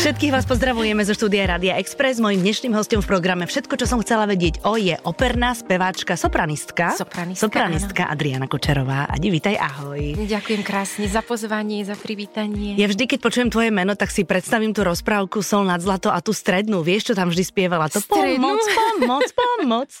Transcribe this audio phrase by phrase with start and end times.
[0.00, 2.24] Všetkých vás pozdravujeme zo štúdia Radia Express.
[2.24, 6.96] Mojím dnešným hostom v programe Všetko, čo som chcela vedieť o je operná speváčka, sopranistka.
[6.96, 9.04] Sopranistka, Sopranistka Adriana Kočerová.
[9.12, 10.16] Adi, vítaj, ahoj.
[10.24, 12.80] Ďakujem krásne za pozvanie, za privítanie.
[12.80, 16.24] Ja vždy, keď počujem tvoje meno, tak si predstavím tú rozprávku Sol nad zlato a
[16.24, 16.80] tú strednú.
[16.80, 17.92] Vieš, čo tam vždy spievala?
[17.92, 18.56] To Strednú?
[18.56, 18.64] pomoc,
[19.04, 19.90] pomoc, pomoc.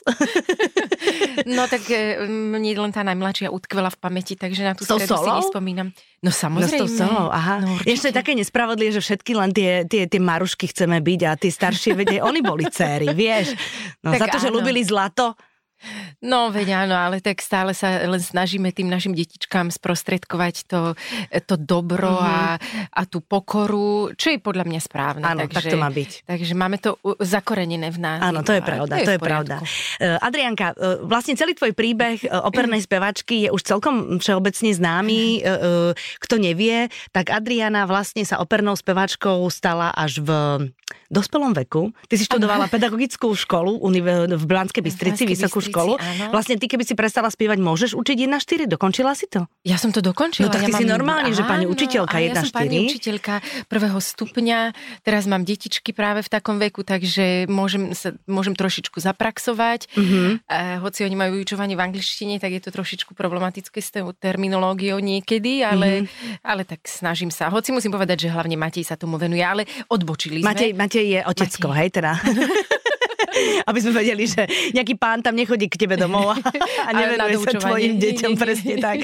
[1.48, 5.00] No tak e, mne len tá najmladšia utkvela v pamäti, takže na tú S tou
[5.00, 5.88] stredu si nespomínam.
[6.20, 6.84] No No samozrejme.
[6.84, 7.64] tou solou, aha.
[7.64, 8.18] No, Ešte určite.
[8.20, 12.22] také nespravodlivé, že všetky len tie, tie, tie marušky chceme byť a tie staršie, vedia,
[12.22, 13.58] oni boli céry, vieš.
[14.06, 14.62] No Tak za to, že áno.
[14.62, 15.34] ľúbili zlato,
[16.20, 20.80] No veď áno, ale tak stále sa len snažíme tým našim detičkám sprostredkovať to,
[21.48, 22.60] to dobro a,
[22.92, 25.24] a tú pokoru, čo je podľa mňa správne.
[25.24, 26.10] Áno, tak takže, to má byť.
[26.28, 28.20] Takže máme to zakorenené v nás.
[28.20, 29.56] Áno, to je pravda, to je, v pravda.
[29.60, 29.64] poriadku.
[30.00, 35.42] Uh, Adrianka, uh, vlastne celý tvoj príbeh uh, opernej spevačky je už celkom všeobecne známy.
[36.20, 40.30] Kto nevie, tak Adriana vlastne sa opernou spevačkou stala až v
[41.10, 41.90] dospelom veku.
[42.06, 45.94] Ty si študovala pedagogickú školu v Blánskej Bystrici, vysokú Bystrici, školu.
[45.96, 46.24] áno.
[46.30, 48.66] Vlastne ty, keby si prestala spievať, môžeš učiť 1-4?
[48.66, 49.46] Dokončila si to?
[49.62, 50.46] Ja som to dokončila.
[50.46, 52.52] No tak ja ty si normálne, že pani učiteľka a Ja som 1-4.
[52.52, 53.34] pani učiteľka
[53.66, 54.58] prvého stupňa,
[55.00, 59.94] teraz mám detičky práve v takom veku, takže môžem, sa, môžem trošičku zapraxovať.
[59.94, 60.42] Mhm.
[60.42, 64.98] Uh, hoci oni majú vyučovanie v angličtine, tak je to trošičku problematické s tou terminológiou
[64.98, 66.42] niekedy, ale, Mhm.
[66.42, 67.48] ale tak snažím sa.
[67.48, 70.48] Hoci musím povedať, že hlavne Matej sa tomu venuje, ale odbočili sme.
[70.48, 71.78] Matej, Matej je otecko, Matej.
[71.78, 72.12] hej teda.
[73.68, 76.36] Aby sme vedeli, že nejaký pán tam nechodí k tebe domov a,
[76.88, 78.42] a nevenuje sa tvojim deťom, nie, nie.
[78.42, 78.98] presne tak.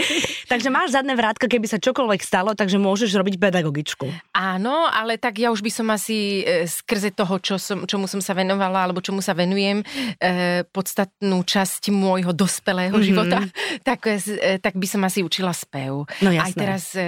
[0.46, 4.06] Takže máš zadné vrátka, keby sa čokoľvek stalo, takže môžeš robiť pedagogičku.
[4.32, 8.20] Áno, ale tak ja už by som asi e, skrze toho, čo som, čomu som
[8.20, 9.82] sa venovala, alebo čomu sa venujem,
[10.18, 13.04] e, podstatnú časť môjho dospelého Mhm.
[13.04, 13.38] života,
[13.82, 14.18] tak, e,
[14.58, 16.06] tak by som asi učila spev.
[16.20, 16.58] No Aj jasné.
[16.58, 17.02] teraz e,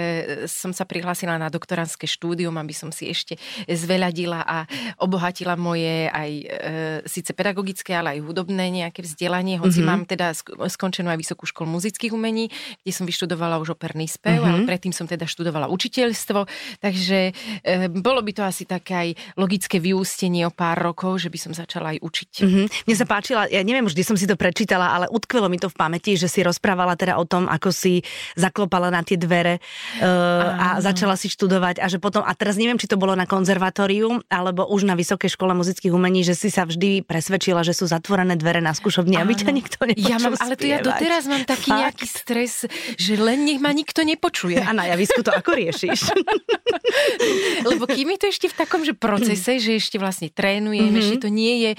[0.45, 3.35] som sa prihlásila na doktorantské štúdium, aby som si ešte
[3.65, 4.57] zveľadila a
[4.99, 6.31] obohatila moje aj
[7.05, 9.87] síce pedagogické, ale aj hudobné nejaké vzdelanie, hoci Mhm.
[9.87, 12.49] mám teda sk- skončenú aj Vysokú školu muzických umení,
[12.81, 14.47] kde som vyštudovala už operný spev, Mhm.
[14.47, 16.47] ale predtým som teda študovala učiteľstvo,
[16.79, 21.37] takže e, bolo by to asi také aj logické vyústenie o pár rokov, že by
[21.37, 22.31] som začala aj učiť.
[22.43, 22.61] Mhm.
[22.87, 25.75] Mne sa páčila, ja neviem, vždy som si to prečítala, ale utkvelo mi to v
[25.75, 28.01] pamäti, že si rozprávala teda o tom, ako si
[28.33, 29.59] zaklopala na tie dvere
[29.99, 30.05] uh,
[30.55, 34.21] a začala si študovať a že potom, a teraz neviem, či to bolo na konzervatóriu
[34.27, 38.33] alebo už na Vysokej škole muzických umení, že si sa vždy presvedčila, že sú zatvorené
[38.33, 41.69] dvere na skúšovni, aby ťa nikto nepočul Ja mám, ale to ja doteraz mám taký
[41.69, 41.79] Fakt?
[41.79, 42.53] nejaký stres,
[42.95, 44.57] že len nech ma nikto nepočuje.
[44.63, 46.09] A na javisku to ako riešiš?
[47.69, 50.89] Lebo kým je to ešte v takom že procese, že ešte vlastne trénujem, Mhm.
[50.89, 51.01] mm-hmm.
[51.01, 51.77] ešte to nie je e,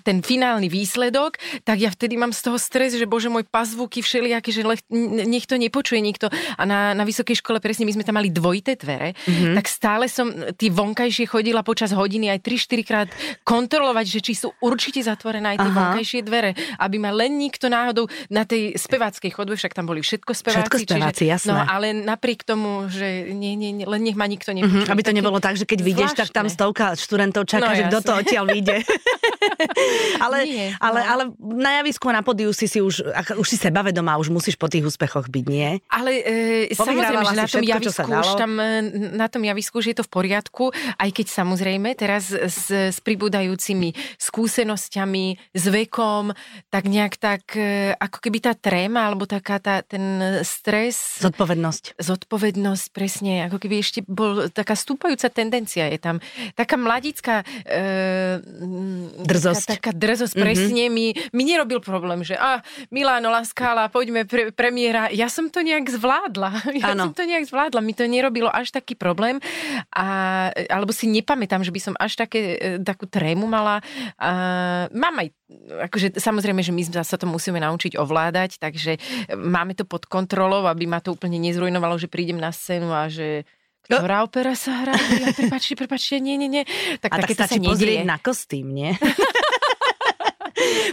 [0.00, 4.50] ten finálny výsledok, tak ja vtedy mám z toho stres, že bože môj pazvuky všelijaké,
[4.50, 6.28] že lech, nech to nepočuje nikto.
[6.54, 9.26] A na, na vysokej škole presne my sme tam mali dvojité dvere, Mhm.
[9.26, 9.54] mm-hmm.
[9.54, 13.08] tak stále som tí vonkajšie chodila počas hodiny aj 3-4 krát
[13.42, 15.78] kontrolovať, že či sú určite zatvorené aj tie Aha.
[15.78, 20.32] vonkajšie dvere, aby ma len nikto náhodou na tej speváckej chodbe, však tam boli všetko
[20.32, 20.66] speváci.
[20.66, 21.50] Všetko speváci, čiže, jasné.
[21.52, 24.86] No ale napriek tomu, že nie, nie, nie, len nech ma nikto nepočuje.
[24.86, 27.84] Mhm, aby to nebolo tak, že keď vyjdeš, tak tam stovka študentov čaká, No, že
[27.86, 28.82] kto to odtiaľ vyjde.
[30.24, 31.08] ale, Nie, ale, no.
[31.08, 33.04] ale na javisku a na podiu si si už,
[33.36, 35.78] už si sebavedomá, už musíš po tých úspechoch byť, nie?
[35.88, 38.68] Ale e, samozrejme, že na tom, všetko, javisku, už tam, e,
[39.14, 40.64] na tom javisku už je to v poriadku,
[40.98, 42.98] aj keď samozrejme teraz s, s
[43.70, 46.34] pribúdajúcimi skúsenosťami, s vekom,
[46.70, 51.98] tak nejak tak, e, ako keby tá tréma, alebo taká tá, ten stres, Zodpovednosť.
[51.98, 56.16] zodpovednosť, presne, ako keby ešte bol taká stúpajúca tendencia je tam.
[56.54, 58.42] Taká mladická e,
[59.20, 59.66] Drzosť.
[59.66, 60.46] Taká, taká drzosť, mm-hmm.
[60.46, 65.10] presne mi, mi nerobil problém, že a Miláno Laskála, poďme pre, premiéra.
[65.10, 66.52] Ja som to nejak zvládla.
[66.80, 67.12] Ja Áno.
[67.12, 67.84] som to nejak zvládla.
[67.84, 69.36] Mi to nerobilo až taký problém.
[69.92, 73.59] A, alebo si nepamätám, že by som až také, e, takú trému mala.
[73.66, 73.80] A,
[74.92, 75.28] mám aj
[75.90, 78.96] akože samozrejme, že my sa to musíme naučiť ovládať, takže
[79.34, 83.48] máme to pod kontrolou, aby ma to úplne nezrujnovalo, že prídem na scénu a že
[83.90, 84.94] ktorá opera sa hrá?
[85.18, 86.62] Ja, prepačte, prepačte, nie, nie, nie.
[87.02, 88.12] Tak, A tak stačí sa pozrieť nedieje.
[88.12, 88.94] na kostým, nie?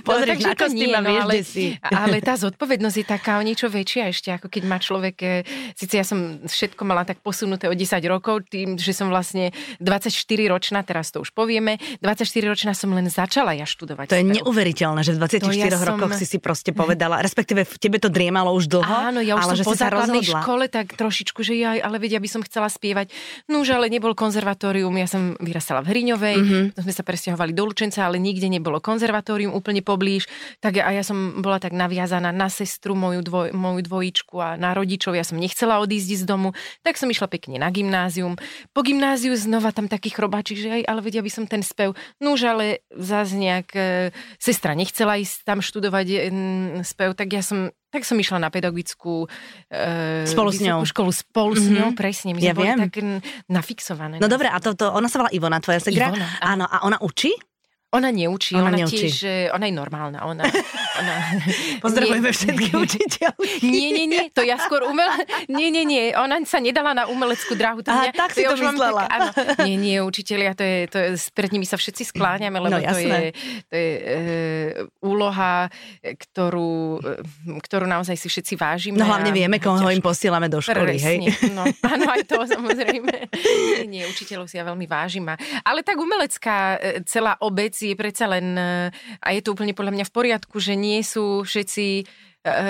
[0.08, 1.76] Pozrieš na to nie, a no, ale, si.
[2.04, 5.28] ale tá zodpovednosť je taká o niečo väčšia ešte, ako keď má človek, e,
[5.74, 9.50] síce ja som všetko mala tak posunuté o 10 rokov, tým, že som vlastne
[9.80, 10.12] 24
[10.48, 14.08] ročná, teraz to už povieme, 24 ročná som len začala ja študovať.
[14.08, 17.64] To je neuveriteľné, že v 24 To ja som- rokoch si si proste povedala, respektíve
[17.64, 19.88] v tebe to driemalo už dlho, Áno, ja už ale som že po si sa
[19.90, 20.42] rozhodla.
[20.42, 23.10] škole tak trošičku, že ja, ale vedia, by som chcela spievať.
[23.46, 26.44] No už ale nebol konzervatórium, ja som vyrastala v Hriňovej, Mhm.
[26.44, 26.84] mm-hmm.
[26.84, 30.28] sme sa presťahovali do Lučenca, ale nikde nebolo konzervatórium, úplne poblíž.
[30.60, 34.76] Tak a ja som bola tak naviazaná na sestru, moju, dvoj, moju dvojičku a na
[34.76, 35.16] rodičov.
[35.16, 36.52] Ja som nechcela odísť z domu,
[36.84, 38.36] tak som išla pekne na gymnázium.
[38.76, 41.96] Po gymnáziu znova tam taký chrobáčik, že aj, ale vedia by som ten spev.
[42.20, 46.18] Nuž, ale zase nejak e, sestra nechcela ísť tam študovať e,
[46.84, 49.32] spev, tak ja som tak som išla na pedagogickú
[49.72, 50.84] e, spolu s ňou.
[50.84, 51.72] školu spolu mm-hmm.
[51.72, 52.32] s ňou, presne.
[52.36, 52.78] My ja viem.
[52.84, 53.00] tak
[53.48, 54.20] nafixované.
[54.20, 56.12] No dobre, a to, to, ona sa volá Ivona, tvoja segra?
[56.12, 56.68] Ivona, áno.
[56.68, 57.32] A ona učí?
[57.96, 59.08] Ona neučí, ona, ona neučí.
[59.08, 60.20] tiež, ona je normálna.
[60.28, 60.44] Ona,
[61.00, 61.14] ona,
[61.88, 63.64] Pozdravujeme všetky učiteľky.
[63.64, 65.08] Nie, nie, nie, to ja skôr umel...
[65.48, 67.80] Nie, nie, nie, ona sa nedala na umeleckú dráhu.
[67.88, 69.08] To Aha, mňa, tak to si to myslela.
[69.08, 69.28] Tak, áno,
[69.64, 73.00] nie, nie, učiteľia, to je, to je, pred nimi sa všetci skláňame, lebo no, to
[73.00, 73.32] je,
[73.72, 74.18] to je e,
[75.00, 75.72] úloha,
[76.04, 79.00] ktorú, e, ktorú naozaj si všetci vážime.
[79.00, 81.56] No hlavne vieme, koho im posielame do školy, Presne, hej?
[81.56, 83.32] No, áno, aj to samozrejme.
[83.32, 85.24] Nie, nie, učiteľov si ja veľmi vážim.
[85.64, 88.90] Ale tak umelecká e, celá obec je predsa len, e,
[89.22, 92.04] a je to úplne podľa mňa v poriadku, že nie sú všetci e,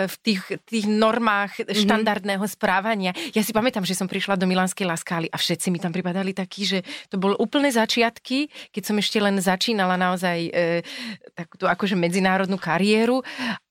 [0.09, 1.77] v tých, tých normách mm-hmm.
[1.87, 3.15] štandardného správania.
[3.31, 6.67] Ja si pamätám, že som prišla do Milánskej Laskály a všetci mi tam pripadali takí,
[6.67, 10.83] že to bol úplné začiatky, keď som ešte len začínala naozaj e,
[11.31, 13.23] takúto akože medzinárodnú kariéru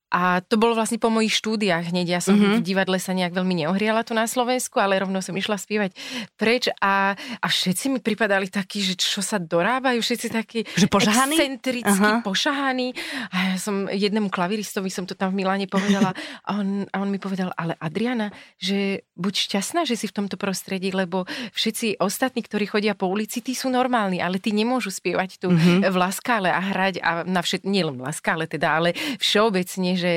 [0.06, 2.06] a to bolo vlastne po mojich štúdiách hneď.
[2.06, 2.62] Ja som mm-hmm.
[2.62, 5.98] v divadle sa nejak veľmi neohriala tu na Slovensku, ale rovno som išla spievať
[6.38, 11.34] preč a, a všetci mi pripadali takí, že čo sa dorábajú, všetci takí že pošahaní?
[11.34, 12.22] excentrickí, Aha.
[12.22, 12.94] pošahaní.
[13.34, 16.14] A ja som jednému klaviristovi som to tam v Miláne povedala
[16.46, 18.30] a on, a on mi povedal, ale Adriana,
[18.62, 23.42] že buď šťastná, že si v tomto prostredí, lebo všetci ostatní, ktorí chodia po ulici,
[23.42, 25.90] tí sú normálni, ale tí nemôžu spievať tu mm-hmm.
[25.90, 30.12] v Laskále a hrať a na všet, nielen v Laskále teda, ale všeobecne že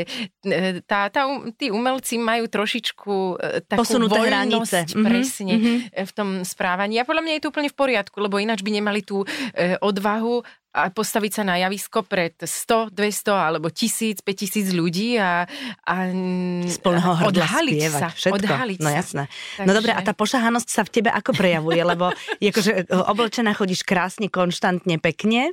[0.46, 4.86] e, tá, tá, tí umelci majú trošičku e, takú Posunuté hranice.
[4.92, 5.78] Mhm, presne mm-hmm.
[6.06, 7.02] v tom správaní.
[7.02, 9.24] A podľa mňa je to úplne v poriadku, lebo ináč by nemali tú
[9.82, 15.50] odvahu a postaviť sa na javisko pred 100, 200 alebo 1000, 5000 ľudí a,
[15.82, 15.96] a
[17.26, 18.10] odhaliť spievať, sa.
[18.14, 18.38] Všetko.
[18.38, 19.24] Odhaliť no jasné.
[19.58, 19.66] Takže...
[19.66, 21.82] No dobre, a tá pošahanosť sa v tebe ako prejavuje?
[21.82, 22.14] Lebo
[22.54, 25.50] akože oblečená chodíš krásne, konštantne, pekne.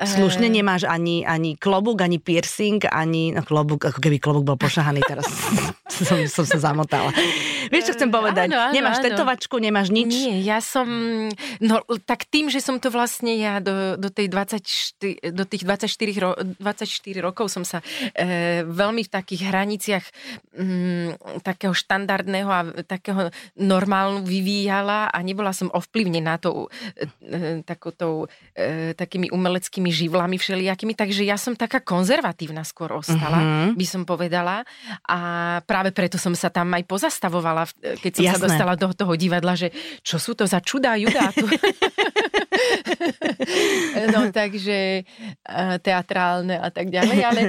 [0.00, 0.54] Slušne eh.
[0.56, 5.28] nemáš ani, ani klobúk, ani piercing, ani no, klobúk, ako keby klobúk bol pošahaný, teraz
[6.08, 7.12] som, som sa zamotala.
[7.68, 8.48] Vieš, čo chcem povedať?
[8.48, 9.12] Áno, áno, nemáš áno.
[9.12, 10.08] tetovačku, nemáš nič?
[10.08, 10.88] Nie, ja som,
[11.60, 16.24] no tak tým, že som to vlastne ja do, do, tej 24, do tých 24,
[16.24, 17.84] ro, 24 rokov som sa
[18.16, 20.04] e, veľmi v takých hraniciach
[20.56, 23.28] m, mm, takého štandardného a takého
[23.60, 27.38] normálnu vyvíjala a nebola som ovplyvnená tou, e, e,
[27.68, 33.74] takoutou, e, takými umeleckými tými živlami všelijakými, takže ja som taká konzervatívna skôr ostala, uh-huh.
[33.74, 34.62] by som povedala.
[35.02, 35.18] A
[35.66, 37.66] práve preto som sa tam aj pozastavovala,
[37.98, 38.38] keď som Jasné.
[38.38, 39.74] sa dostala do toho divadla, že
[40.06, 41.42] čo sú to za čudá judátu.
[44.14, 45.02] no takže
[45.82, 47.40] teatrálne a tak ďalej, ale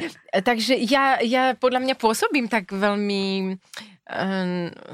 [0.41, 3.53] takže ja, ja podľa mňa pôsobím tak veľmi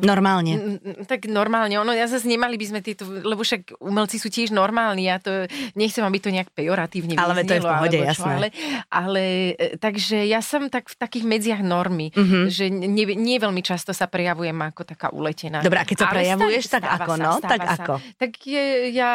[0.03, 0.77] normálne.
[1.07, 1.79] Tak normálne.
[1.79, 5.07] Ono, ja zase nemali by sme tieto, lebo však umelci sú tiež normálni.
[5.07, 8.13] Ja to nechcem, aby to nejak pejoratívne Ale to je v pohode, jasné.
[8.13, 8.47] Čo, ale,
[8.91, 9.23] ale,
[9.55, 12.51] e, takže ja som tak v takých medziach normy, uh-huh.
[12.51, 15.63] že nie, nie veľmi často sa prejavujem ako taká uletená.
[15.63, 17.31] Dobre, a keď sa prejavuješ, stáva, tak ako, no?
[17.41, 17.73] tak sa.
[17.79, 17.93] ako?
[18.19, 19.13] Tak je, ja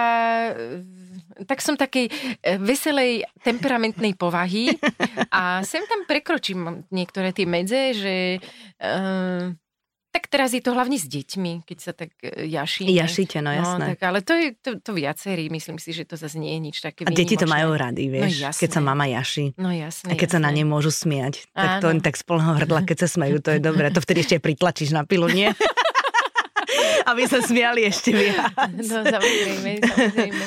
[1.44, 2.12] tak som takej e,
[2.60, 4.72] veselej, temperamentnej povahy
[5.34, 8.14] a sem tam prekročím niektoré tie medze, že
[8.80, 9.52] uh,
[10.12, 12.84] tak teraz je to hlavne s deťmi, keď sa tak e, jaší.
[12.84, 13.80] Jašíte, no jasné.
[13.80, 16.60] No, tak, ale to je to, to viacerí, myslím si, že to zase nie je
[16.60, 19.56] nič také A deti to majú rady, no vieš, no, keď sa mama jaší.
[19.56, 20.12] No jasné.
[20.12, 20.44] A keď jasné.
[20.44, 21.48] sa na ne môžu smiať.
[21.56, 23.88] Tak to len tak z hrdla, keď sa smejú, to je dobré.
[23.88, 25.48] To vtedy ešte pritlačíš na pilu, nie?
[27.10, 28.52] Aby sa smiali ešte viac.
[28.76, 30.44] No samozrejme, samozrejme.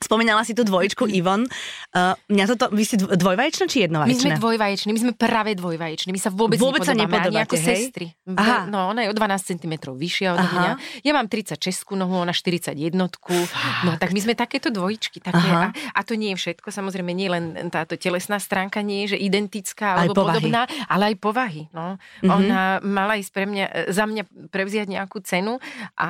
[0.00, 1.44] Spomínala si tu dvojičku Ivon.
[1.92, 4.16] Uh, mňa toto, vy ste dvojvaječná či jednovaječná?
[4.16, 6.10] My sme dvojvaječný, my sme práve dvojvaječný.
[6.16, 7.66] My sa vôbec, vôbec nepodobáme, sa ako hej?
[7.68, 8.06] sestry.
[8.32, 8.64] Aha.
[8.64, 10.56] No, ona je o 12 cm vyššia od Aha.
[10.56, 10.72] mňa.
[11.04, 11.60] Ja mám 36
[12.00, 12.96] nohu, ona 41.
[12.96, 15.20] No, tak my sme takéto dvojičky.
[15.20, 19.16] Také, a, a, to nie je všetko, samozrejme, nie len táto telesná stránka nie je,
[19.16, 21.68] že identická alebo aj podobná, ale aj povahy.
[21.76, 22.00] No.
[22.24, 22.30] Mm-hmm.
[22.32, 25.60] Ona mala ísť pre mňa, za mňa prevziať nejakú cenu
[26.00, 26.08] a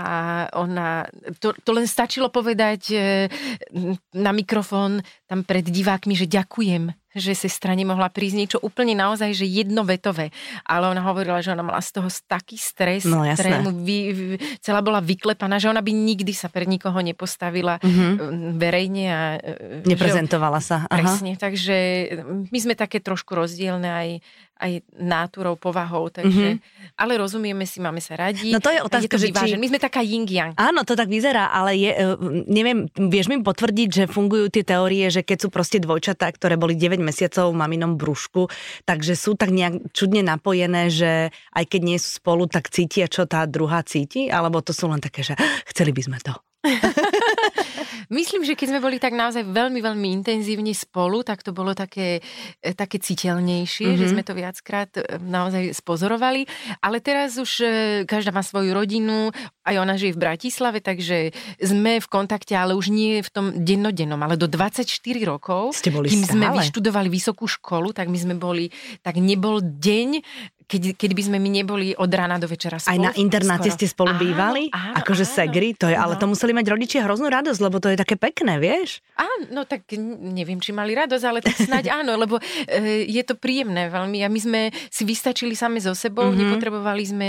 [0.54, 1.10] ona,
[1.42, 2.98] to, to len stačilo povedať e,
[4.14, 9.42] na mikrofón tam pred divákmi, že ďakujem, že sestra nemohla prísť niečo úplne naozaj, že
[9.42, 10.30] jednovetové.
[10.62, 13.98] Ale ona hovorila, že ona mala z toho taký stres, no, ktorému vy,
[14.62, 18.54] celá bola vyklepaná, že ona by nikdy sa pred nikoho nepostavila mm-hmm.
[18.54, 19.04] verejne.
[19.10, 20.76] A, e, Neprezentovala že, sa.
[20.86, 21.02] Aha.
[21.02, 21.76] Presne, takže
[22.46, 24.08] my sme také trošku rozdielne aj,
[24.60, 27.00] aj náturou, povahou, takže, mm-hmm.
[27.00, 28.52] ale rozumieme si, máme sa radi.
[28.52, 29.56] No to je otázka, je to že či...
[29.56, 30.52] My sme taká yin yang.
[30.60, 32.04] Áno, to tak vyzerá, ale je, e,
[32.46, 36.76] neviem, vieš mi potvrdiť, že fungujú tie teórie, že keď sú proste dvojčatá, ktoré boli
[36.76, 38.52] 9 mesiacov v maminom brúšku,
[38.84, 43.24] takže sú tak nejak čudne napojené, že aj keď nie sú spolu, tak cítia, čo
[43.24, 45.34] tá druhá cíti, alebo to sú len také, že
[45.72, 46.36] chceli by sme to.
[48.10, 52.18] Myslím, že keď sme boli tak naozaj veľmi, veľmi intenzívne spolu, tak to bolo také,
[52.58, 54.00] e, také citeľnejšie, mm-hmm.
[54.02, 54.12] že mhm.
[54.12, 56.42] sme to viackrát e, naozaj spozorovali.
[56.82, 57.66] Ale teraz už e,
[58.10, 59.30] každá má svoju rodinu,
[59.62, 61.30] aj ona žije v Bratislave, takže
[61.62, 64.90] sme v kontakte, ale už nie v tom dennodennom, ale do 24
[65.22, 66.34] rokov, Ste boli kým stále?
[66.34, 68.74] sme vyštudovali vysokú školu, tak my sme boli,
[69.06, 70.26] tak nebol deň,
[70.70, 72.94] keď, keď by sme my neboli od rána do večera spolu.
[72.94, 73.74] Aj na internáte skoro.
[73.74, 74.62] ste spolu Áno, bývali?
[74.70, 75.34] áno, akože áno.
[75.34, 76.20] segri, to je, ale No.
[76.20, 79.02] to museli mať rodičia hroznú radosť, lebo to je také pekné, vieš?
[79.14, 79.82] Áno, no tak
[80.30, 82.42] neviem, či mali radosť, ale tak snáď áno, lebo e,
[83.04, 86.30] je to príjemné veľmi a my sme si vystačili sami so sebou, Mhm.
[86.30, 86.46] mm-hmm.
[86.46, 87.28] nepotrebovali sme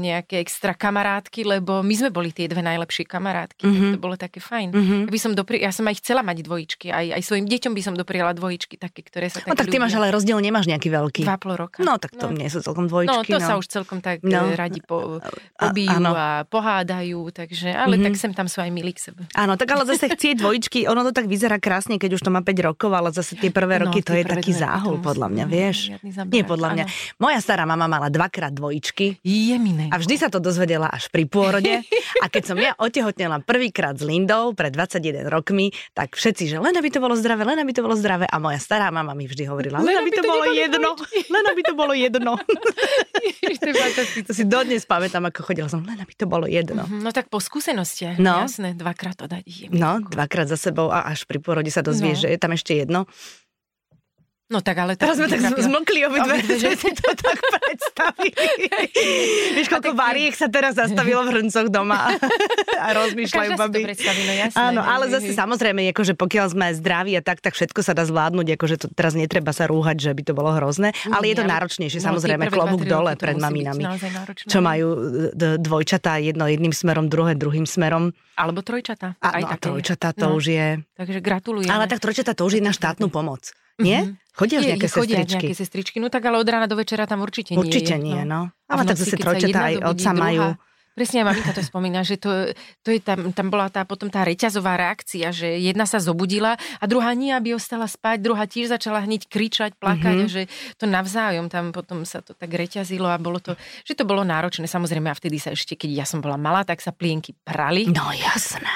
[0.00, 3.70] nejaké extra kamarátky, lebo my sme boli tie dve najlepšie kamarátky, Mhm.
[3.70, 3.92] mm-hmm.
[3.92, 4.68] to bolo také fajn.
[4.70, 4.78] Mhm.
[4.78, 5.02] Mm-hmm.
[5.06, 7.94] By som dopri- ja som aj chcela mať dvojičky, aj, aj svojim deťom by som
[7.94, 11.22] dopriala dvojičky, také, ktoré sa tak No tak ty máš ale rozdiel, nemáš nejaký veľký.
[11.22, 11.80] Dva pol roka.
[11.80, 13.30] No tak to nie sú celkom No, dvojčky.
[13.30, 14.46] to sa už celkom tak No.
[14.46, 14.54] no.
[14.54, 15.26] radi po, A-
[15.60, 16.12] pobijú áno.
[16.12, 18.00] a, pohádajú, takže, ale Mhm.
[18.00, 18.04] mm-hmm.
[18.06, 19.26] tak sem tam sú aj milí k sebe.
[19.32, 22.40] Áno, tak ale zase chcieť dvojičky, ono to tak vyzerá krásne, keď už to má
[22.40, 25.26] 5 rokov, ale zase tie prvé No, roky to tie je prvé taký záhul, podľa
[25.28, 25.90] mňa, vieš?
[26.26, 26.84] Nie podľa mňa.
[26.86, 26.92] áno.
[27.18, 29.90] Moja stará mama mala dvakrát dvojičky Jeminej.
[29.90, 31.82] a vždy sa to dozvedela až pri pôrode.
[32.22, 36.72] A keď som ja otehotnela prvýkrát s Lindou pred 21 rokmi, tak všetci, že len
[36.72, 38.24] aby to bolo zdravé, len aby to bolo zdravé.
[38.24, 40.90] A moja stará mama mi vždy hovorila, len, aby to, bolo neboli jedno,
[41.28, 42.32] len aby to bolo jedno.
[44.24, 46.84] To si dodnes pamätám, ako chodila som, len aby to bolo jedno.
[46.86, 48.44] No tak po skúsenostiach, No.
[48.44, 49.70] jasné, dvakrát to dať.
[49.70, 52.22] No, dvakrát za sebou a až pri pôrode sa dozvieš, No.
[52.24, 53.06] že je tam ešte jedno.
[54.54, 54.94] No tak ale...
[54.94, 58.30] Teraz sme tak zmlkli obidve, Obidve, že si to tak predstavili.
[59.58, 62.14] Vieš, koľko variek sa teraz zastavilo v hrncoch doma
[62.84, 63.66] a rozmýšľajú no
[64.46, 64.58] jasné.
[64.58, 67.92] Áno, hej, ale hej, zase samozrejme, akože pokiaľ sme zdraví a tak, tak všetko sa
[67.96, 71.36] dá zvládnuť, akože to teraz netreba sa rúhať, že by to bolo hrozné, ale je
[71.40, 73.82] to náročnejšie, no, samozrejme, klobúk dole pred maminami,
[74.46, 74.88] čo majú
[75.34, 78.14] d- dvojčatá, jedno jedným smerom, druhé druhým smerom.
[78.34, 79.14] Alebo trojčatá.
[79.22, 80.66] A, no, a trojčatá to No, už je...
[80.96, 81.70] Takže gratulujem.
[81.70, 83.52] Ale tak trojčatá to už je na štátnu pomoc.
[83.78, 84.06] Nie?
[84.06, 84.23] Mhm.
[84.34, 85.30] Chodia Je- nejaké chodia sestričky.
[85.40, 85.96] nejaké sestričky.
[85.96, 88.14] No tak ale od rána do večera tam určite, Určite nie je.
[88.16, 88.50] nie, no.
[88.64, 90.58] A Ale tak zase trojčatá aj otca majú.
[90.92, 94.74] Presne, maminka to spomína, že to, to je tam, tam bola tá, potom tá reťazová
[94.76, 99.26] reakcia, že jedna sa zobudila a druhá nie, aby ostala spať, druhá tiež začala hneď
[99.26, 100.22] kričať, plakať, Mhm.
[100.22, 100.30] mm-hmm.
[100.30, 100.42] že
[100.78, 104.66] to navzájom tam potom sa to tak reťazilo a bolo to, že to bolo náročné.
[104.66, 107.86] Samozrejme a vtedy sa ešte, keď ja som bola malá, tak sa plienky prali.
[107.88, 108.70] No jasné.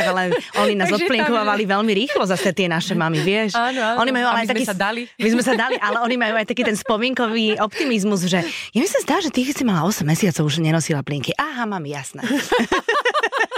[0.00, 0.22] Tak ale
[0.56, 3.52] oni nás odplienkovali veľmi rýchlo zase tie naše mamy, vieš.
[3.52, 3.96] Áno, áno.
[4.00, 4.64] Oni majú ale my aj taký...
[4.64, 5.02] sa dali.
[5.20, 8.40] My sme sa dali, ale oni majú aj taký ten spomienkový optimizmus, že
[8.72, 11.36] ja mi sa zdá, že ty, si mala 8 mesiacov, už nenosila plienky.
[11.36, 12.24] Aha, mám jasné.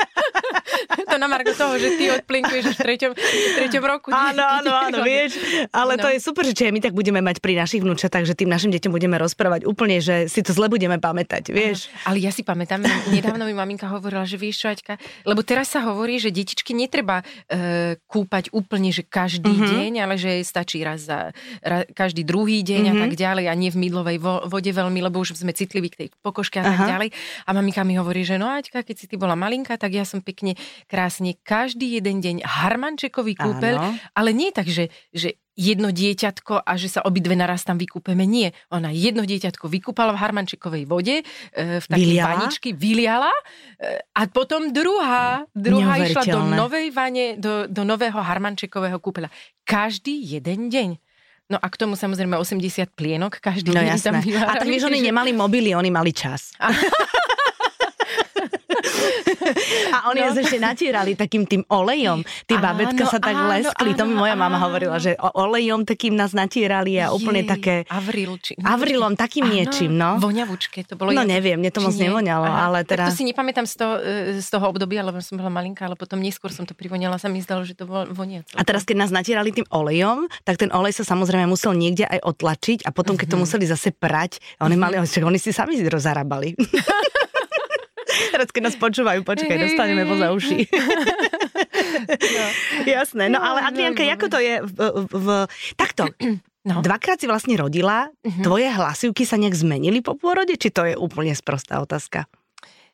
[1.22, 4.10] to na marko toho, že ty odplinkuješ v treťom, v treťom roku.
[4.10, 5.38] Áno, áno, áno, vieš.
[5.70, 6.10] Ale to No.
[6.10, 9.14] je super, že my tak budeme mať pri našich vnúčatách, že tým našim deťom budeme
[9.14, 11.86] rozprávať úplne, že si to zle budeme pamätať, vieš.
[12.02, 15.84] Ale ja si pamätám, nedávno mi maminka hovorila, že vieš čo, Aťka, lebo teraz sa
[15.84, 19.54] hovorí, že detičky netreba e, kúpať úplne, že každý Mhm.
[19.54, 19.72] mm-hmm.
[19.76, 22.90] deň, ale že stačí raz za ra, každý druhý deň mm-hmm.
[22.90, 23.02] a Mhm.
[23.04, 26.08] tak ďalej a nie v mydlovej vo, vode veľmi, lebo už sme citliví k tej
[26.18, 26.88] pokožke a tak Aha.
[26.88, 27.08] ďalej.
[27.44, 30.18] A maminka mi hovorí, že no Aťka, keď si ty bola malinka, tak ja som
[30.18, 31.11] pekne, krásne
[31.44, 33.92] každý jeden deň harmančekový kúpeľ, Áno.
[34.16, 38.24] ale nie tak, že, že jedno dieťatko a že sa obidve naraz tam vykúpeme.
[38.24, 38.56] Nie.
[38.72, 41.24] Ona jedno dieťatko vykúpala v harmančikovej vode, e,
[41.76, 42.28] v takej Vyliala?
[42.32, 43.32] vaničky, vyliala
[43.76, 49.28] e, a potom druhá, druhá išla do novej vane, do, do nového harmančikového kúpeľa.
[49.68, 50.96] Každý jeden deň.
[51.52, 54.40] No a k tomu samozrejme 80 plienok každý No deň tam jasné.
[54.40, 56.56] A tak vyvárali, vieš, oni že- nemali mobily, oni mali čas.
[59.92, 60.32] A oni No.
[60.34, 62.20] ešte natierali takým tým olejom.
[62.44, 63.90] Tí Áno, babetka sa tak áno, leskli.
[63.92, 64.64] To mi áno, moja mama áno.
[64.64, 67.74] hovorila, že olejom takým nás natierali a úplne Jej, také...
[67.86, 68.54] Avril, či...
[68.58, 70.16] Avrilom, takým Áno, niečím, no.
[70.18, 71.10] Voňavučké to bolo.
[71.10, 72.06] No neviem, mne to moc nie?
[72.06, 73.04] nevoňalo, Aha, ale tak teda...
[73.08, 76.16] to si nepamätám z toho, e, z toho obdobia, lebo som bola malinká, ale potom
[76.16, 78.40] neskôr som to privoňala, sa mi zdalo, že to vo- vonia.
[78.52, 82.20] A teraz, keď nás natierali tým olejom, tak ten olej sa samozrejme musel niekde aj
[82.22, 83.42] otlačiť a potom, keď to Mhm.
[83.42, 86.54] museli zase prať, oni mali, však oni si sami zarábali.
[88.30, 90.68] Teraz, keď nás počúvajú, počkaj, dostaneme poza uši.
[92.84, 94.78] Jasné, no No, ale Adrianka, ako to je v,
[95.08, 95.26] v,
[95.74, 96.06] takto,
[96.62, 96.78] No.
[96.78, 98.42] dvakrát si vlastne rodila, Mhm.
[98.42, 102.30] tvoje hlasivky sa nejak zmenili po pôrode, či to je úplne sprostá otázka?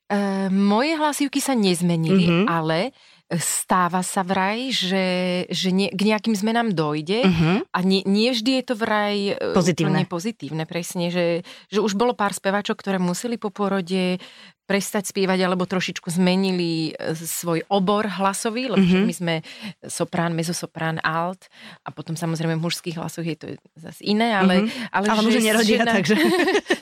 [0.08, 0.16] E,
[0.48, 2.44] moje hlasivky sa nezmenili, Mhm.
[2.48, 2.96] ale
[3.28, 5.04] stáva sa vraj, že,
[5.52, 7.60] že nie, k nejakým zmenám dojde uh-huh.
[7.68, 10.08] a nie, nie vždy je to vraj e, pozitívne.
[10.08, 14.16] pozitívne, presne, že, že už bolo pár speváčok, ktoré museli po porode
[14.68, 19.08] prestať spievať alebo trošičku zmenili e, svoj obor hlasový, lebo mm-hmm.
[19.08, 19.34] my sme
[19.88, 21.48] soprán, mezosoprán, alt
[21.82, 23.46] a potom samozrejme v mužských hlasoch je to
[23.80, 24.68] zase iné, ale...
[24.68, 24.92] Mm-hmm.
[24.92, 26.14] Ale, ale že nerodia, žena, takže...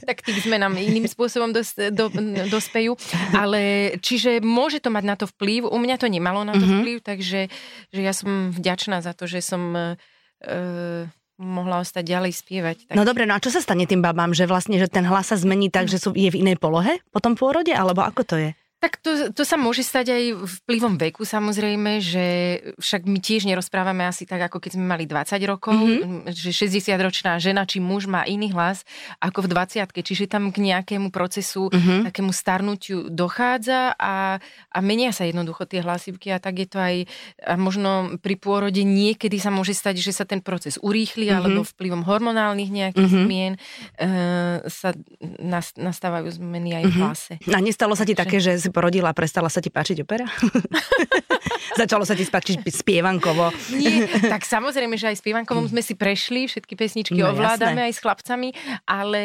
[0.03, 2.11] tak tým sme nám iným spôsobom dos, do,
[2.51, 2.99] dospejú.
[3.31, 5.71] Ale čiže môže to mať na to vplyv.
[5.71, 6.83] U mňa to nemalo na to mm-hmm.
[6.83, 7.41] vplyv, takže
[7.95, 9.95] že ja som vďačná za to, že som...
[10.43, 12.77] Uh, mohla ostať ďalej spievať.
[12.91, 12.95] Tak...
[12.97, 15.37] No dobre, no a čo sa stane tým babám, že vlastne, že ten hlas sa
[15.37, 18.51] zmení tak, že sú, je v inej polohe po tom pôrode, alebo ako to je?
[18.77, 20.25] Tak to, to sa môže stať aj
[20.61, 22.27] vplyvom veku samozrejme, že
[22.77, 26.29] však my tiež nerozprávame asi tak, ako keď sme mali 20 rokov, mm-hmm.
[26.29, 28.85] že 60-ročná žena či muž má iný hlas
[29.17, 32.13] ako v 20 čiže tam k nejakému procesu, mm-hmm.
[32.13, 37.09] takému starnutiu dochádza a, a menia sa jednoducho tie hlasivky a tak je to aj
[37.49, 41.39] a možno pri pôrode niekedy sa môže stať, že sa ten proces urýchli mm-hmm.
[41.41, 43.25] alebo vplyvom hormonálnych nejakých mm-hmm.
[43.25, 43.61] zmien e,
[44.69, 44.93] sa
[45.81, 47.01] nastávajú zmeny aj v mhm.
[47.01, 47.33] hlase.
[47.41, 47.57] Mm-hmm.
[47.57, 50.27] A nestalo sa ti také, že si porodila prestala sa ti páčiť opera?
[51.81, 53.55] Začalo sa ti páčiť spievankovo.
[53.79, 57.89] Nie, tak samozrejme, že aj spievankovom sme si prešli, všetky pesničky no, ovládame jasné.
[57.91, 58.49] aj s chlapcami,
[58.89, 59.25] ale,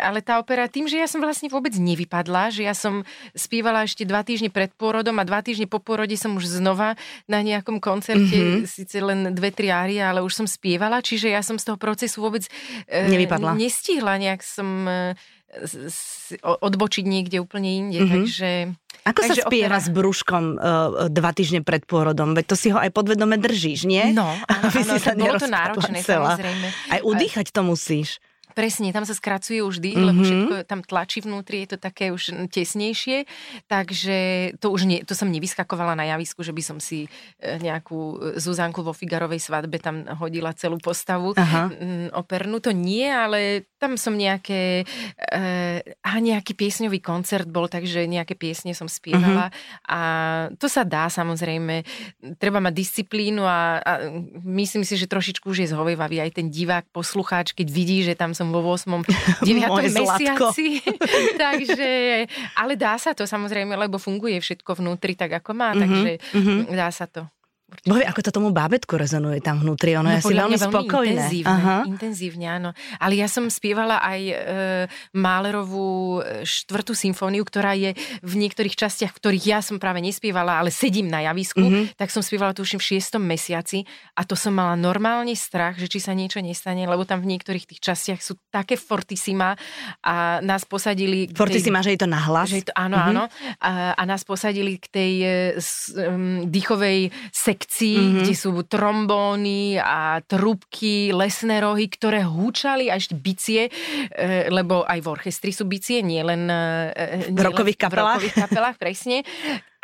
[0.00, 3.06] ale tá opera, tým, že ja som vlastne vôbec nevypadla, že ja som
[3.36, 6.96] spievala ešte dva týždne pred pôrodom a dva týždne po pôrode som už znova
[7.28, 8.66] na nejakom koncerte, mm-hmm.
[8.66, 12.24] síce len dve, tri árie, ale už som spievala, čiže ja som z toho procesu
[12.24, 12.48] vôbec
[12.88, 13.52] e, Nevypadla.
[13.52, 15.14] nestihla, nejak som e,
[16.42, 17.98] odbočiť niekde úplne inde.
[18.02, 18.14] Mm-hmm.
[18.18, 18.50] Takže,
[19.06, 19.84] Ako takže sa spieva opera...
[19.84, 22.34] s brúškom uh, dva týždne pred pôrodom?
[22.34, 24.10] Veď to si ho aj podvedome držíš, nie?
[24.12, 26.34] No, áno, áno, to bolo to náročné, celá.
[26.34, 26.66] samozrejme.
[26.92, 28.18] Aj udýchať to musíš.
[28.56, 30.08] Presne, tam sa skracuje už dých, mm-hmm.
[30.08, 30.26] lebo mhm.
[30.26, 33.28] všetko tam tlačí vnútri, je to také už tesnejšie,
[33.68, 34.16] takže
[34.56, 37.04] to už nie, to som nevyskakovala na javisku, že by som si
[37.36, 41.68] e, nejakú e, Zuzanku vo Figarovej svadbe tam hodila celú postavu Aha.
[42.16, 44.88] opernú, to nie, ale tam som nejaké,
[45.20, 45.44] e,
[46.00, 49.92] a nejaký piesňový koncert bol, takže nejaké piesne som spievala mm-hmm.
[49.92, 50.00] a
[50.56, 51.84] to sa dá samozrejme,
[52.40, 53.92] treba mať disciplínu a, a
[54.48, 58.32] myslím si, že trošičku už je zhovievavý aj ten divák, poslucháč, keď vidí, že tam
[58.32, 59.02] som vo 8.
[59.42, 59.46] 9.
[59.98, 60.82] mesiaci.
[61.42, 61.90] takže,
[62.58, 65.82] ale dá sa to samozrejme, lebo funguje všetko vnútri tak, ako má, mm-hmm.
[65.82, 66.58] takže mm-hmm.
[66.74, 67.26] dá sa to.
[67.66, 71.18] Bože, ako to tomu bábetku rezonuje tam vnútri, ono no, je asi veľmi spokojné.
[71.18, 71.78] Intenzívne, Aha.
[71.82, 72.70] intenzívne, áno.
[73.02, 74.34] Ale ja som spievala aj e,
[75.18, 80.62] Málerovú e, štvrtú symfóniu, ktorá je v niektorých častiach, v ktorých ja som práve nespievala,
[80.62, 81.98] ale sedím na javisku, mm-hmm.
[81.98, 83.82] tak som spievala tuším v šiestom mesiaci
[84.14, 87.66] a to som mala normálne strach, že či sa niečo nestane, lebo tam v niektorých
[87.66, 89.58] tých častiach sú také fortissima
[90.06, 91.34] a nás posadili...
[91.34, 92.46] Fortissima, tej, že je to nahlas?
[92.46, 93.10] Že je to, áno, mm-hmm.
[93.10, 93.24] áno.
[93.58, 95.12] A, a nás posadili k tej
[95.98, 98.18] um, dýchovej sekcii sekcií, mm-hmm.
[98.20, 103.72] kde sú trombóny a trúbky, lesné rohy, ktoré húčali a ešte bicie,
[104.12, 108.20] e, lebo aj v orchestri sú bicie, nie len, e, v rokových kapelách.
[108.20, 109.24] V rokových kapelách, presne.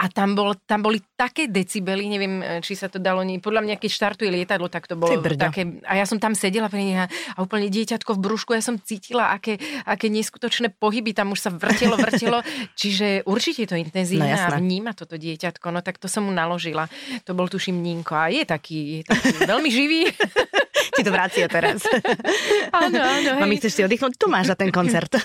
[0.03, 3.63] A tam, bol, tam boli také decibely, neviem, e, či sa to dalo, nie, podľa
[3.63, 6.99] mňa, keď štartuje lietadlo, tak to bolo také, a ja som tam sedela pre nich
[6.99, 11.47] a, a úplne dieťatko v brúšku, ja som cítila, aké, aké neskutočné pohyby, tam už
[11.47, 12.43] sa vrtelo, vrtelo,
[12.81, 16.91] čiže určite to intenzívne no, a vníma toto dieťatko, no tak to som mu naložila.
[17.23, 20.11] To bol tuším Ninko a je taký, je taký veľmi živý.
[20.93, 21.81] Ti to vracia teraz.
[22.85, 23.41] Áno, áno.
[23.41, 24.17] Mami, chceš si oddychnúť?
[24.17, 25.13] Tu máš za ten koncert.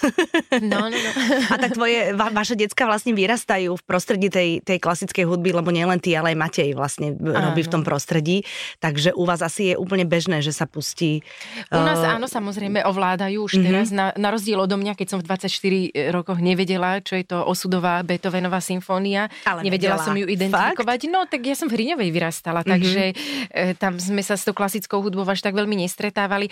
[0.58, 1.12] No, no, no.
[1.54, 5.70] A tak tvoje, va, vaše decka vlastne vyrastajú v prostredí tej, tej klasickej hudby, lebo
[5.70, 7.52] nielen ty, ale aj Matej vlastne áno.
[7.52, 8.42] robí v tom prostredí.
[8.82, 11.22] Takže u vás asi je úplne bežné, že sa pustí.
[11.70, 12.18] U nás uh...
[12.18, 13.68] áno, samozrejme, ovládajú už mm-hmm.
[13.68, 13.88] teraz.
[13.94, 18.02] Na, na rozdiel odo mňa, keď som v 24 rokoch nevedela, čo je to osudová
[18.02, 19.30] Beethovenová symfónia.
[19.46, 21.00] Ale nevedela, som ju identifikovať.
[21.06, 21.14] Fakt?
[21.14, 22.74] No, tak ja som v Hriňovej vyrastala, mm-hmm.
[22.74, 23.04] takže
[23.52, 26.46] e, tam sme sa s tou klasickou hudbou až tak veľmi nestretávali,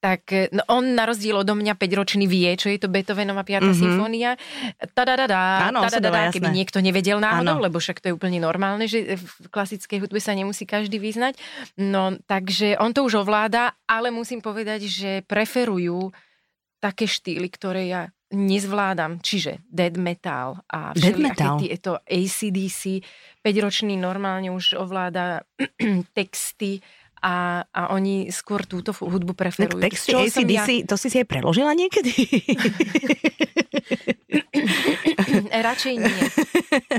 [0.00, 3.60] tak eh, no, on na rozdiel odo mňa 5-ročný vie, čo je to Beethovenova 5.
[3.60, 3.76] Mm-hmm.
[3.76, 4.30] symfónia.
[4.94, 10.08] Tadadadá, tadadadá, keby niekto nevedel náhodou, lebo však to je úplne normálne, že v klasickej
[10.08, 11.36] hudbe sa nemusí každý vyznať.
[11.76, 16.14] No, takže on to už ovláda, ale musím povedať, že preferujú
[16.78, 23.00] také štýly, ktoré ja nezvládam, čiže dead metal a všelijaké tieto ACDC,
[23.40, 25.48] 5-ročný normálne už ovláda
[26.16, 26.84] texty
[27.22, 29.78] a, a oni skôr túto hudbu preferujú.
[29.78, 30.86] Tak texty ACDC, ja...
[30.86, 32.12] to si si aj preložila niekedy?
[35.68, 36.20] Radšej nie.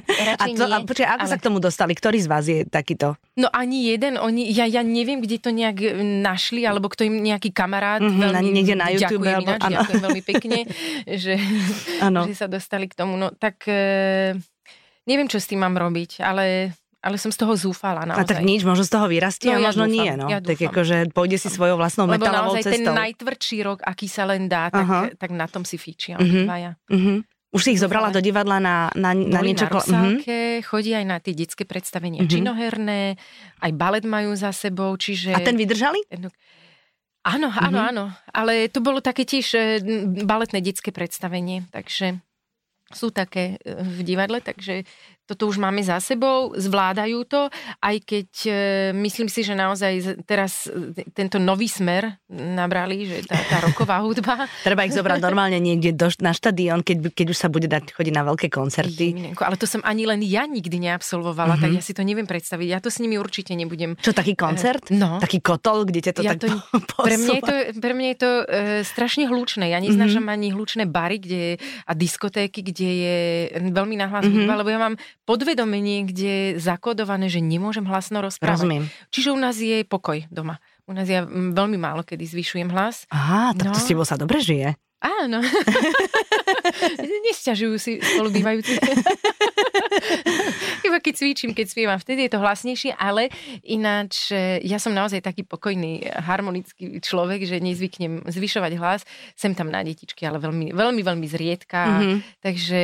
[0.09, 1.31] Radšej a, to, nie, a počkaj, ako ale...
[1.31, 1.93] sa k tomu dostali?
[1.95, 3.15] Ktorý z vás je takýto?
[3.37, 7.21] No ani jeden, oni, ja, ja neviem, kde to nejak e, našli, alebo kto im
[7.21, 8.01] nejaký kamarát.
[8.01, 9.23] Mm-hmm, veľmi, niekde na YouTube.
[9.25, 10.59] Ďakujem alebo, ináč, ďakujem veľmi pekne,
[11.23, 11.35] že,
[12.01, 13.15] že sa dostali k tomu.
[13.15, 14.35] No tak e,
[15.05, 18.21] neviem, čo s tým mám robiť, ale ale som z toho zúfala naozaj.
[18.21, 20.27] A tak nič, možno z toho vyrastie No, a ja možno dúfam, nie, no.
[20.27, 20.69] ja tak dúfam.
[20.69, 24.67] akože pôjde si svojou vlastnou Lebo metalovou naozaj ten najtvrdší rok, aký sa len dá,
[24.67, 25.01] tak, Aha.
[25.13, 26.21] tak na tom si fičia Mhm.
[26.21, 26.43] mm-hmm.
[26.43, 26.71] dvaja.
[26.87, 27.15] Mhm.
[27.49, 29.65] Už si ich zobrala do divadla na, na, na niečo...
[29.65, 29.77] na Mhm.
[30.21, 32.29] Rusálke, chodí aj na tie detské predstavenia Mhm.
[32.29, 33.17] činoherné,
[33.57, 35.33] aj balet majú za sebou, čiže...
[35.33, 35.97] A ten vydržali?
[36.05, 36.29] Jedno-
[37.19, 37.87] Áno, áno, Mhm.
[37.89, 38.05] áno.
[38.29, 42.21] Ale to bolo také tiež e, m, baletné detské predstavenie, takže
[42.89, 44.87] sú také e, v divadle, takže
[45.29, 48.51] toto už máme za sebou, zvládajú to, aj keď e,
[48.97, 54.49] myslím si, že naozaj teraz e, tento nový smer nabrali, že tá, tá roková hudba.
[54.65, 58.09] Treba ich zobrať normálne niekde do, na štadión, keď, keď už sa bude dať chodiť
[58.11, 59.13] na veľké koncerty.
[59.13, 61.61] Jeminenko, Ale to som ani len ja nikdy neabsolvovala, Mhm.
[61.61, 62.67] tak ja si to neviem predstaviť.
[62.67, 63.93] Ja to s nimi určite nebudem.
[63.95, 64.89] Čo, taký koncert?
[64.89, 65.19] No.
[65.19, 66.57] Taký kotol, kde ťa to Ja tak to-
[66.89, 67.77] po- Pre mňa je to, posúva?
[67.77, 68.43] pre mňa je to e,
[68.83, 69.65] strašne hlučné.
[69.67, 70.35] Ja neznášam mm-hmm.
[70.35, 71.43] ani hlučné bary kde,
[71.83, 73.17] a diskotéky, kde je
[73.69, 74.31] veľmi nahlas Mhm.
[74.39, 74.57] mm-hmm.
[74.57, 74.95] lebo ja mám
[75.29, 78.65] podvedome niekde zakodované, že nemôžem hlasno rozprávať.
[78.65, 78.89] Rozumiem.
[79.13, 80.57] Čiže u nás je pokoj doma.
[80.89, 83.05] U nás ja veľmi málo kedy zvyšujem hlas.
[83.13, 83.77] Aha, tak to No.
[83.77, 84.73] s tebou sa dobre žije.
[84.99, 85.39] Áno.
[87.29, 88.73] Nesťažujú si spolubývajúci.
[90.89, 93.29] Iba keď cvičím, keď spievam, vtedy je to hlasnejšie, ale
[93.63, 99.01] ináč e, ja som naozaj taký pokojný, harmonický človek, že nezvyknem zvyšovať hlas.
[99.35, 101.79] Sem tam na detičky, ale veľmi, veľmi, veľmi zriedka.
[102.01, 102.15] Mhm.
[102.41, 102.81] Takže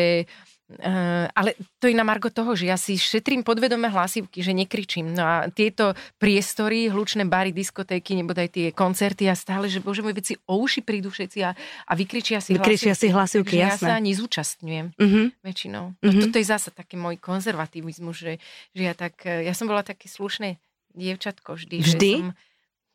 [0.66, 5.14] Uh, ale to je na margo toho, že ja si šetrím podvedome hlasivky, že nekričím.
[5.14, 10.02] No a tieto priestory, hlučné bary, diskotéky, nebo aj tie koncerty a stále, že bože
[10.02, 11.54] môj, veci o uši prídu všetci a,
[11.86, 13.88] a vykričia si Vykričia si hlasivky, Takže ja jasné.
[13.88, 15.22] sa nezúčastňujem Mhm.
[15.40, 15.86] väčšinou.
[15.96, 16.22] No Mhm.
[16.26, 18.34] toto je zasa taký môj konzervativizmus, že,
[18.74, 20.58] že ja tak, ja som bola také slušné
[20.98, 21.78] dievčatko vždy.
[21.78, 22.10] Vždy?
[22.10, 22.30] Že som,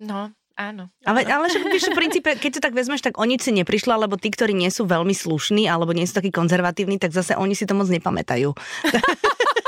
[0.02, 0.20] no,
[0.60, 0.92] áno.
[1.08, 4.20] Ale, ale víš, v princípe, keď to tak vezmeš, tak o nič si neprišla, lebo
[4.20, 7.64] tí, ktorí nie sú veľmi slušní alebo nie sú takí konzervatívni, tak zase oni si
[7.64, 8.52] to moc nepamätajú.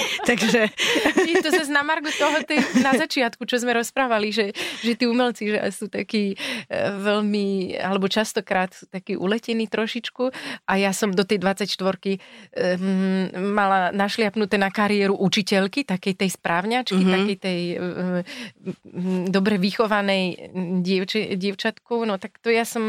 [0.30, 0.70] Takže
[1.42, 5.50] to zase na margo toho tej, na začiatku, čo sme rozprávali, že, že tí umelci
[5.52, 6.36] že sú takí e,
[7.02, 10.30] veľmi, alebo častokrát sú takí uletení trošičku
[10.70, 16.94] a ja som do tej 24 um, mala našliapnuté na kariéru učiteľky, takej tej správňačky,
[16.94, 17.02] Mhm.
[17.02, 17.16] mm-hmm.
[17.18, 22.84] takej tej um, dobre vychovanej dievči, dievčatku, no tak to ja som,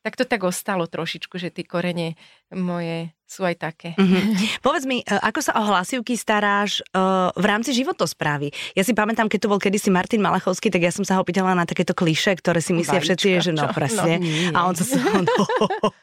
[0.00, 2.16] tak to tak ostalo trošičku, že tie korene
[2.50, 3.90] moje sú aj také.
[3.94, 4.34] Mhm.
[4.66, 6.98] Povedz mi, e, ako sa o hlasivky staráš e,
[7.30, 8.50] v rámci životosprávy?
[8.74, 11.54] Ja si pamätám, keď tu bol kedysi Martin Malachovský, tak ja som sa ho pýtala
[11.54, 14.18] na takéto kliše, ktoré si myslia Vajíčka, všetci, že no presne.
[14.18, 14.50] No, nie.
[14.50, 14.82] a on sa,
[15.14, 15.34] no,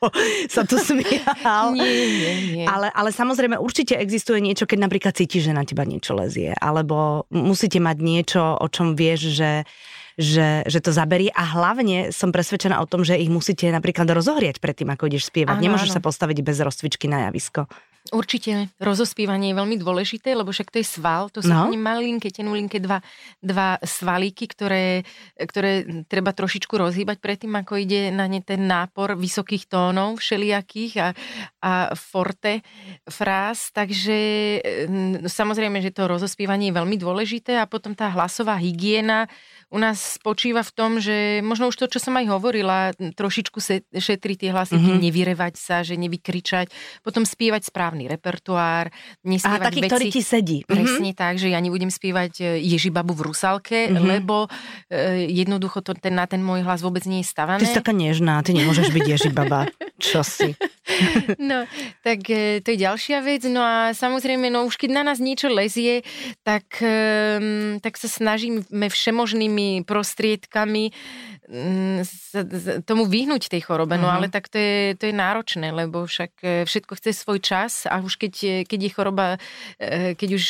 [0.55, 1.75] sa tu smial.
[1.75, 2.33] Nie, nie,
[2.63, 2.65] nie.
[2.69, 7.27] Ale, ale samozrejme určite existuje niečo, keď napríklad cítiš, že na teba niečo lezie, alebo
[7.27, 9.67] musíte mať niečo, o čom vieš, že,
[10.17, 14.57] že, že to zaberie a hlavne som presvedčená o tom, že ich musíte napríklad rozohriať
[14.57, 15.61] predtým, ako ideš spievať.
[15.61, 15.95] Áno, Nemôžeš áno.
[15.95, 17.69] sa postaviť bez rozcvičky na javisko.
[18.07, 21.67] Určite rozospívanie je veľmi dôležité, lebo však to je sval, to sú No.
[21.67, 21.75] no.
[21.75, 23.03] malinké, tenulinké dva,
[23.43, 25.03] dva svalíky, ktoré,
[25.35, 31.07] ktoré treba trošičku rozhýbať predtým, ako ide na ne ten nápor vysokých tónov všelijakých a,
[31.59, 32.63] a forte
[33.11, 34.17] fráz, takže
[34.87, 39.27] mm, samozrejme, že to rozospívanie je veľmi dôležité a potom tá hlasová hygiena
[39.67, 43.83] u nás spočíva v tom, že možno už to, čo som aj hovorila, trošičku se,
[43.89, 44.79] šetriť tie hlasy, Mhm.
[44.79, 45.03] mm-hmm.
[45.03, 49.91] nevyrevať sa, že nevykričať, potom spievať správny repertoár, A nespievať taký, veci...
[49.91, 50.57] ktorý ti sedí.
[50.63, 50.67] Mhm.
[50.67, 53.91] Presne tak, že ja nebudem spievať e, Ježibabu v Rusalke, Mhm.
[53.93, 54.07] mm-hmm.
[54.07, 54.35] lebo
[54.87, 57.59] e, jednoducho to, ten, na ten môj hlas vôbec nie je stavané.
[57.59, 59.67] Ty si taká nežná, ty nemôžeš byť ježibaba.
[59.99, 60.55] Čo si?
[61.37, 61.63] No,
[62.01, 63.43] tak e, to je ďalšia vec.
[63.45, 66.01] No a samozrejme, no už keď na nás niečo lezie,
[66.41, 70.91] tak, um, tak sa snažíme všemožnými prostriedkami
[71.47, 72.43] z-
[72.83, 73.95] tomu vyhnúť tej chorobe.
[73.95, 74.13] No Mhm.
[74.13, 77.99] ale tak to je, to je náročné, lebo však e, všetko chce svoj čas a
[77.99, 79.25] už keď, je- keď je choroba,
[79.77, 80.43] e, keď už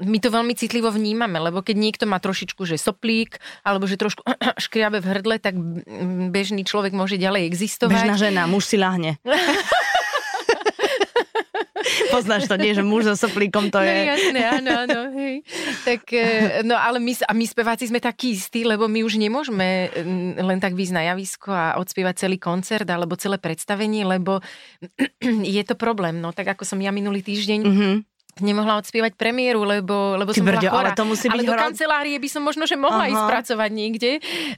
[0.00, 4.24] my to veľmi citlivo vnímame, lebo keď niekto má trošičku, že soplík, alebo že trošku
[4.58, 5.84] škriabe v hrdle, tak mm,
[6.30, 7.92] bežný človek môže ďalej existovať.
[7.94, 9.20] Bežná žena, muž si ľahne.
[12.08, 14.00] Poznáš to, nie, že muž so soplíkom to No je...
[14.08, 15.00] jasné, áno, áno.
[15.14, 15.44] Hej.
[15.84, 16.24] Tak, e,
[16.64, 20.58] no ale my, a my speváci sme takí istí, lebo my už nemôžeme mm, len
[20.58, 24.40] tak výjsť na javisko a odspievať celý koncert alebo celé predstavenie, lebo
[25.56, 26.18] je to problém.
[26.18, 28.17] No tak ako som ja minulý týždeň Mhm.
[28.40, 30.80] Nemohla odspievať premiéru, lebo, lebo Ty som bola brďo, chorá.
[30.80, 33.12] ale to musí ale byť do hro- kancelárie by som možno, že mohla Aha.
[33.12, 34.10] ísť pracovať niekde.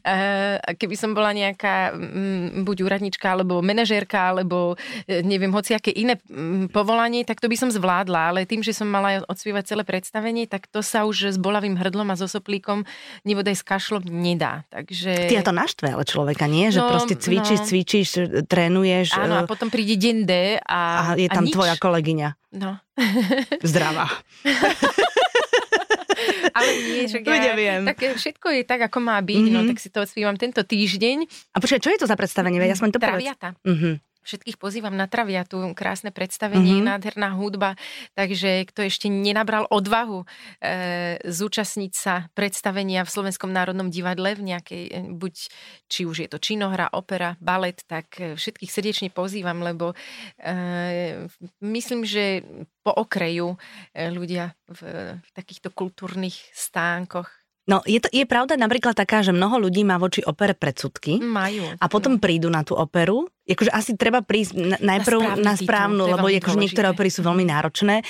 [0.05, 4.75] Uh, keby som bola nejaká mm, buď úradnička, alebo manažérka, alebo
[5.07, 8.35] eh, neviem, hociaké iné mm, povolanie, tak to by som zvládla.
[8.35, 12.11] Ale tým, že som mala odspievať celé predstavenie, tak to sa už s bolavým hrdlom
[12.11, 12.83] a so soplíkom
[13.25, 14.67] nebodaj s kašlom nedá.
[14.75, 15.31] Takže...
[15.31, 16.69] Ty a to naštve ale človeka, nie?
[16.73, 17.67] Že No, proste cvičíš, no.
[17.69, 18.09] cvičíš,
[18.49, 21.53] trénuješ Áno, a e, potom príde deň D a, a je tam nič.
[21.53, 22.40] tvoja kolegyňa.
[22.51, 22.79] No.
[23.71, 24.11] Zdravá.
[26.51, 27.87] Ale nie, že ja, neviem.
[27.87, 29.65] tak všetko je tak, ako má byť, mm-hmm.
[29.65, 31.25] no tak si to spívam tento týždeň.
[31.55, 32.61] A počkaj, čo je to za predstavenie?
[32.61, 32.99] Veď aspoň to.
[33.01, 33.57] Traviata.
[33.65, 34.10] Mhm.
[34.21, 36.77] Všetkých pozývam na Traviatu, krásne predstavenie, Mhm.
[36.77, 36.91] mm-hmm.
[36.93, 37.71] nádherná hudba,
[38.13, 40.27] takže kto ešte nenabral odvahu e,
[41.25, 45.35] zúčastniť sa predstavenia v Slovenskom národnom divadle v nejakej, e, buď
[45.89, 49.97] či už je to činohra, opera, balet, tak e, všetkých srdečne pozývam, lebo
[50.37, 51.27] e,
[51.65, 52.45] myslím, že
[52.85, 53.57] po okraju
[53.93, 54.81] ľudia v,
[55.21, 57.40] v takýchto kultúrnych stánkoch
[57.71, 61.71] No, je, to, je pravda napríklad taká, že mnoho ľudí má voči opere predsudky majú.
[61.79, 63.31] a potom prídu na tú operu.
[63.47, 67.23] Akože asi treba prísť na, najprv správny na správnu, je lebo akože niektoré opery sú
[67.23, 68.03] veľmi náročné.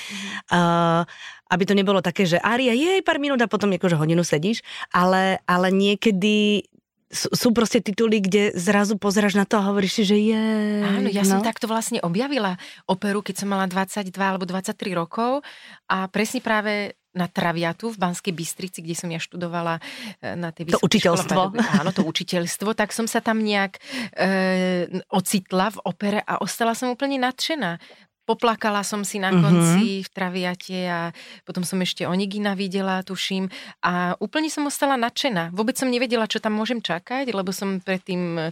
[0.49, 1.05] Uh,
[1.51, 5.43] aby to nebolo také, že Aria, jej pár minút a potom akože hodinu sedíš, ale,
[5.45, 6.65] ale niekedy
[7.11, 10.43] sú, proste tituly, kde zrazu pozeráš na to a hovoríš si, že je...
[10.87, 11.31] Áno, ja no.
[11.37, 12.55] som takto vlastne objavila
[12.87, 15.43] operu, keď som mala 22 alebo 23 rokov
[15.91, 19.83] a presne práve na Traviatu v Banskej Bystrici, kde som ja študovala
[20.23, 21.41] e, na tej To učiteľstvo.
[21.55, 23.83] škole Áno, to učiteľstvo, tak som sa tam nejak
[24.15, 27.83] e, ocitla v opere a ostala som úplne nadšená.
[28.31, 29.43] Poplakala som si na Mhm.
[29.43, 31.01] konci v Traviate a
[31.43, 33.51] potom som ešte Onigina videla, tuším.
[33.83, 35.51] A úplne som ostala nadšená.
[35.51, 38.43] Vôbec som nevedela, čo tam môžem čakať, lebo som predtým e,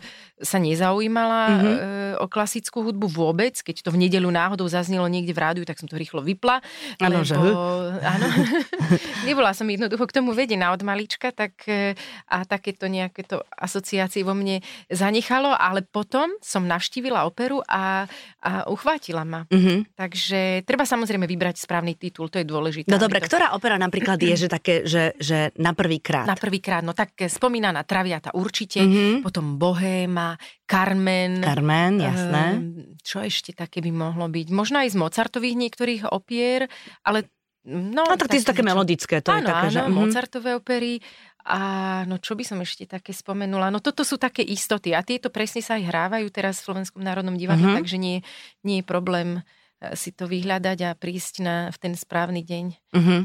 [0.42, 1.54] sa nezaujímala Mhm.
[1.54, 1.76] mm-hmm.
[1.78, 1.86] e,
[2.18, 3.54] o klasickú hudbu vôbec.
[3.54, 6.58] Keď to v nedelu náhodou zaznelo niekde v rádiu, tak som to rýchlo vypla.
[6.98, 7.46] Áno, že hu.
[8.02, 8.26] Áno.
[9.28, 11.94] Nebola som jednoducho k tomu vedená od malička, tak e,
[12.26, 14.58] a takéto nejaké to asociácie vo mne
[14.90, 18.08] zanechalo, ale potom som navštívila operu a,
[18.42, 19.46] a uchvátila ma.
[19.68, 19.92] Mhm.
[19.92, 22.88] Takže treba samozrejme vybrať správny titul, to je dôležité.
[22.88, 23.26] No dobre, to...
[23.26, 26.24] ktorá opera napríklad je, že také, že, že na prvý krát?
[26.24, 29.20] Na prvýkrát, no tak e, spomínaná Traviata určite, Mhm.
[29.20, 31.40] potom Bohéma, Carmen.
[31.40, 32.44] Carmen, jasné.
[32.54, 32.64] Ehm,
[32.98, 34.46] čo ešte také by mohlo byť?
[34.50, 36.68] Možno aj z Mozartových niektorých opier,
[37.02, 37.28] ale
[37.64, 38.04] no...
[38.04, 39.78] No tak tie sú také niečo- melodické, to je áno, také, že...
[39.78, 39.96] áno, mhm.
[40.00, 41.04] Mozartové opery.
[41.42, 41.60] A
[42.04, 43.68] no čo by som ešte také spomenula?
[43.68, 47.34] No toto sú také istoty a tieto presne sa aj hrávajú teraz v Slovenskom národnom
[47.34, 47.76] divadle, Mhm.
[47.78, 48.20] takže nie,
[48.62, 49.40] nie je problém
[49.94, 52.64] si to vyhľadať a prísť na, v ten správny deň
[52.94, 53.16] Mhm.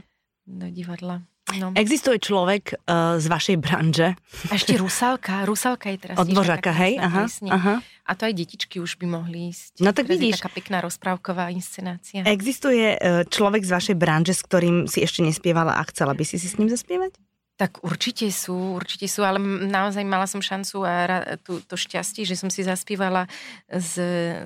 [0.46, 1.24] do divadla.
[1.54, 1.76] No.
[1.76, 4.16] Existuje človek uh, z vašej branže,
[4.48, 5.44] A ešte Rusalka.
[5.44, 6.96] Rusalka je teraz od taká hej?
[6.98, 7.76] Aha, aha.
[8.08, 9.84] A to aj detičky už by mohli ísť.
[9.84, 10.34] No tak Teraz vidíš.
[10.34, 12.24] Je taká pekná rozprávková inscenácia.
[12.24, 16.40] Existuje uh, človek z vašej branže, s ktorým si ešte nespievala a chcela by si
[16.40, 17.20] si s ním zaspievať?
[17.54, 19.38] Tak určite sú, určite sú, ale
[19.68, 23.30] naozaj mala som šancu a ra- tú, to šťastie, že som si zaspievala
[23.70, 24.00] s,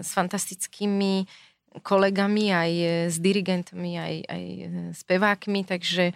[0.04, 1.24] s fantastickými
[1.82, 6.12] kolegami, aj e, s dirigentmi, aj, aj e, spevákmi, takže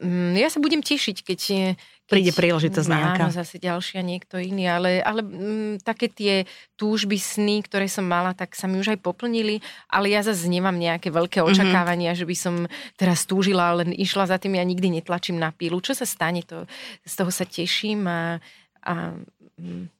[0.00, 1.66] mm, ja sa budem tešiť, keď, e,
[2.06, 3.28] keď Príde príležitosť nejaká.
[3.28, 8.34] Áno, zase ďalšia niekto iný, ale, ale mm, také tie túžby, sny, ktoré som mala,
[8.34, 12.36] tak sa mi už aj poplnili, ale ja zase nemám nejaké veľké očakávania, že by
[12.36, 12.54] som
[12.98, 15.78] teraz túžila, len išla za tým, ja nikdy netlačím na pílu.
[15.78, 16.66] Čo sa stane, to,
[17.06, 18.38] z toho sa teším a,
[18.84, 19.14] a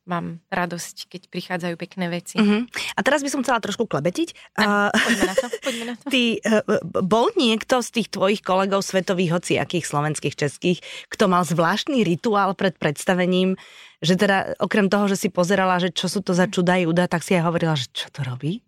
[0.08, 2.36] mám radosť, keď prichádzajú pekné veci.
[2.36, 2.66] Uh-huh.
[2.96, 4.58] A teraz by som chcela trošku klebetiť.
[4.58, 6.04] Uh, Poďme na to, poďme na to.
[6.10, 6.62] ty, uh,
[7.04, 10.78] bol niekto z tých tvojich kolegov svetových, hociakých slovenských, českých,
[11.12, 13.54] kto mal zvláštny rituál pred predstavením,
[14.00, 17.20] že teda okrem toho, že si pozerala, že čo sú to za čudá júda, tak
[17.20, 18.64] si aj hovorila, že čo to robí?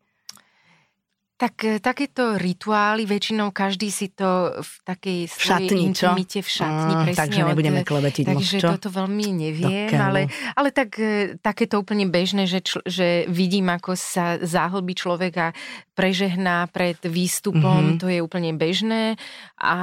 [1.43, 6.07] Tak e, takéto rituály, väčšinou každý si to v takej svojej šatni, čo?
[6.15, 8.69] intimite v šatni, Mm, takže nebudeme klebetiť moc, Takže čo?
[8.79, 13.99] toto veľmi neviem, ale, ale tak e, takéto úplne bežné, že, čl- že vidím, ako
[13.99, 15.49] sa záhlbí človek a
[15.93, 17.99] prežehná pred výstupom, Mhm.
[17.99, 19.21] to je úplne bežné,
[19.57, 19.77] a,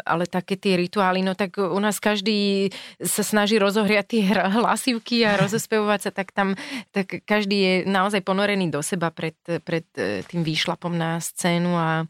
[0.00, 5.36] ale také tie rituály, no tak u nás každý sa snaží rozohriať tie hlasivky a
[5.36, 6.56] rozospevovať sa, tak tam
[6.90, 12.08] tak každý je naozaj ponorený do seba pred, pred e, tým výšlapom na scénu a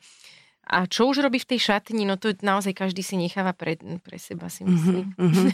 [0.64, 4.16] a čo už robí v tej šatni, no to naozaj každý si necháva pre, pre
[4.16, 5.12] seba, si myslím.
[5.12, 5.52] Uh-huh, uh-huh.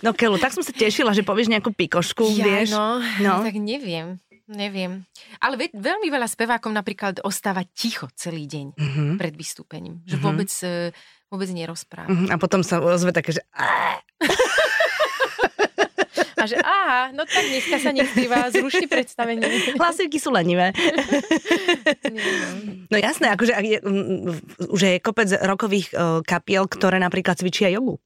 [0.00, 2.72] No Kelu, tak som sa tešila, že povieš nejakú pikošku, vieš?
[2.72, 3.36] no, No.
[3.36, 4.16] no, tak neviem.
[4.46, 5.02] Neviem.
[5.38, 9.12] Ale ve, veľmi veľa spevákom napríklad ostáva ticho celý deň Uh-huh.
[9.16, 10.00] pred vystúpením.
[10.04, 10.22] Že Mhm.
[10.22, 10.94] vôbec, e,
[11.26, 12.06] vôbec nerozpráva.
[12.06, 12.30] Uh-huh.
[12.30, 13.42] A potom sa ozve také, že...
[16.36, 19.40] A že aha, no tak dneska sa neskrýva, zrušte predstavenie.
[19.80, 20.70] Hlasivky sú lenivé.
[22.86, 22.96] No.
[22.96, 24.20] Jasné, akože ak je, mm,
[24.70, 27.98] už je kopec rokových uh, kapiel, ktoré napríklad cvičia jogu.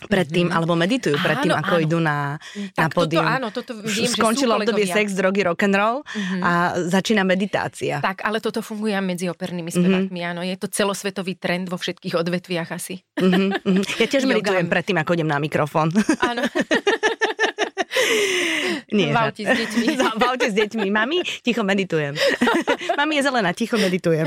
[0.00, 0.54] Predtým, Mhm.
[0.54, 1.82] alebo meditujú predtým, Áno, ako áno.
[1.82, 3.20] idú na, na Tak toto pódium.
[3.22, 6.38] áno, toto viem, Skončilo obdobie sex, drogy, rock'n'roll Mhm.
[6.40, 6.50] a
[6.82, 8.00] začína meditácia.
[8.00, 10.40] Tak, ale toto funguje aj medzi opernými spevákmi, áno.
[10.40, 13.04] Je to celosvetový trend vo všetkých odvetviach asi.
[13.14, 13.82] Mhm, mhm.
[13.98, 15.92] Ja tiež meditujem predtým, ako idem na mikrofón.
[16.20, 16.42] Áno.
[18.90, 19.84] Nie, v aute s deťmi.
[20.18, 20.88] v aute s deťmi.
[20.88, 22.16] Mami, ticho meditujem.
[22.92, 24.26] Mami je zelená, ticho meditujem.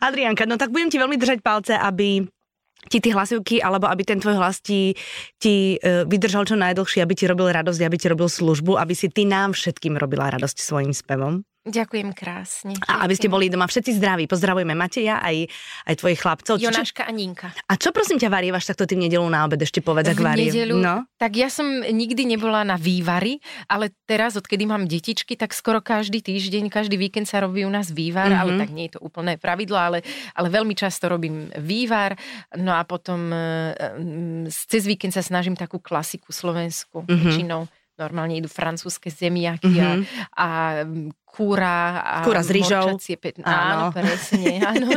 [0.00, 2.24] Adrianka, no tak budem ti veľmi držať palce, aby
[2.88, 4.96] ti tie hlasivky, alebo aby ten tvoj hlas ti,
[5.38, 9.12] ti uh, vydržal čo najdlhšie, aby ti robil radosť, aby ti robil službu, aby si
[9.12, 11.44] ty nám všetkým robila radosť svojim spevom.
[11.68, 12.72] Ďakujem krásne.
[12.88, 14.24] A aby ste boli doma všetci zdraví.
[14.24, 15.46] Pozdravujeme Mateja aj,
[15.84, 16.56] aj tvojich chlapcov.
[16.56, 17.52] Jonáška a Ninka.
[17.68, 19.60] A čo prosím ťa varievaš takto ty v nedelu na obed?
[19.60, 20.48] Ešte povedz, ak varie.
[20.72, 21.04] No?
[21.20, 26.24] Tak ja som nikdy nebola na vývary, ale teraz, odkedy mám detičky, tak skoro každý
[26.24, 28.42] týždeň, každý víkend sa robí u nás vývar, mm-hmm.
[28.42, 30.00] ale tak nie je to úplné pravidlo, ale,
[30.32, 32.16] ale veľmi často robím vývar.
[32.56, 37.20] No a potom e, cez víkend sa snažím takú klasiku slovensku mm-hmm.
[37.20, 37.60] väčšinou
[37.98, 40.30] normálne idú francúzske zemiaky mm-hmm.
[40.38, 40.48] a, a
[41.28, 42.96] kúra a kúra s rýžou.
[43.44, 43.90] Áno.
[43.90, 44.58] áno, presne.
[44.64, 44.88] Áno.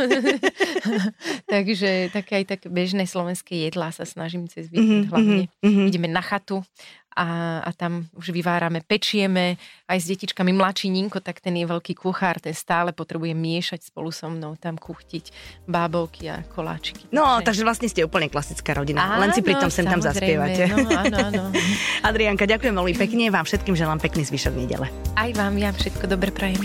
[1.52, 5.42] Takže také aj také bežné slovenské jedlá sa snažím cez víkend mm-hmm, hlavne.
[5.60, 5.86] Mm-hmm.
[5.92, 6.64] Ideme na chatu
[7.12, 10.52] a, a tam už vyvárame, pečieme aj s detičkami.
[10.52, 14.80] Mladší Ninko, tak ten je veľký kuchár, ten stále potrebuje miešať spolu so mnou, tam
[14.80, 15.32] kuchtiť
[15.68, 17.08] bábovky a koláčiky.
[17.12, 20.00] No, takže, takže vlastne ste úplne klasická rodina, áno, len si pri tom sem tam
[20.00, 20.72] zaspievate.
[20.72, 21.42] No, áno, áno.
[22.08, 24.88] Adrianka, ďakujem veľmi pekne, vám všetkým želám pekný zvyšok nedele.
[25.14, 26.60] Aj vám, ja všetko dobre prajem.